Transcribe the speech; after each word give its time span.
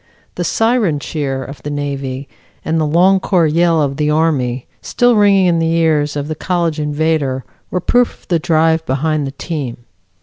The 0.33 0.43
"Siren 0.43 0.97
Cheer" 0.99 1.43
of 1.43 1.61
the 1.61 1.69
Navy 1.69 2.27
and 2.65 2.81
the 2.81 2.87
"Long 2.87 3.19
Corps 3.19 3.45
Yell" 3.45 3.83
of 3.83 3.97
the 3.97 4.09
Army 4.09 4.65
still 4.81 5.15
ringing 5.15 5.45
in 5.45 5.59
the 5.59 5.73
ears 5.75 6.15
of 6.15 6.27
the 6.27 6.33
college 6.33 6.79
invader 6.79 7.45
were 7.69 7.79
proof 7.81 8.21
of 8.23 8.27
the 8.27 8.39
drive 8.39 8.83
behind 8.87 9.27
the 9.27 9.31
team. 9.33 9.85